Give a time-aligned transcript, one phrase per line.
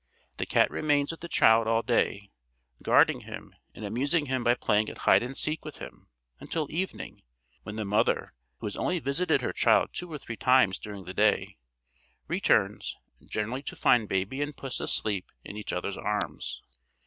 [0.37, 2.31] The cat remains with the child all day,
[2.81, 6.07] guarding him and amusing him by playing at hide and seek with him,
[6.39, 7.21] until evening,
[7.61, 11.13] when the mother, who has only visited her child two or three times during the
[11.13, 11.59] day,
[12.27, 16.63] returns, generally to find baby and puss asleep in each other's arms.